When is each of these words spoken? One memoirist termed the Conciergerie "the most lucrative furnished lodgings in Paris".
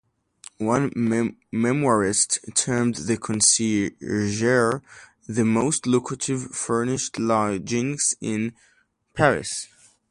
One 0.57 0.89
memoirist 1.53 2.55
termed 2.55 2.95
the 2.95 3.17
Conciergerie 3.17 4.81
"the 5.27 5.45
most 5.45 5.85
lucrative 5.85 6.55
furnished 6.55 7.19
lodgings 7.19 8.15
in 8.19 8.55
Paris". 9.13 9.67